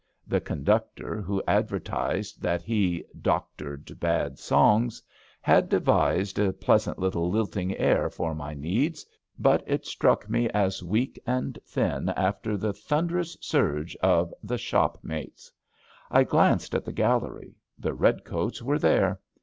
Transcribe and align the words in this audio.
The 0.25 0.41
conductor, 0.41 1.09
MY 1.09 1.13
GREAT 1.13 1.19
AND 1.19 1.29
ONLY 1.29 1.63
269 1.67 1.93
who 1.93 1.95
advertised 1.95 2.41
that 2.41 2.61
he 2.63 3.05
*^ 3.17 3.21
doctored 3.21 3.99
bad 3.99 4.39
songs, 4.39 5.01
*^ 5.01 5.03
had 5.41 5.69
devised 5.69 6.39
a 6.39 6.51
pleasant 6.53 6.97
little 6.97 7.29
lilting 7.29 7.77
air 7.77 8.09
for 8.09 8.33
my 8.33 8.55
needs, 8.55 9.05
but 9.37 9.63
it 9.67 9.85
struck 9.85 10.27
me 10.27 10.49
as 10.49 10.81
weak 10.81 11.21
and 11.27 11.59
thin 11.67 12.09
after 12.15 12.57
the 12.57 12.73
thunderous 12.73 13.37
surge 13.41 13.95
of 13.97 14.33
the 14.41 14.57
Shopmates.^' 14.57 15.51
I 16.09 16.23
glanced 16.23 16.73
at 16.73 16.83
the 16.83 16.93
gallery— 16.93 17.53
the 17.77 17.93
redcoats 17.93 18.59
were 18.63 18.79
there. 18.79 19.19